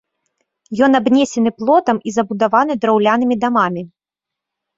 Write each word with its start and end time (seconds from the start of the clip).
Ён 0.87 0.91
абнесены 0.99 1.51
плотам 1.63 1.97
і 2.07 2.15
забудаваны 2.17 2.79
драўлянымі 2.87 3.35
дамамі. 3.45 3.87